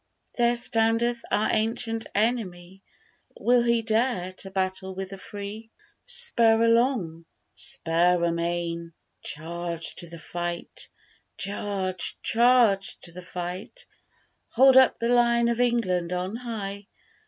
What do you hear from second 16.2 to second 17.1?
high!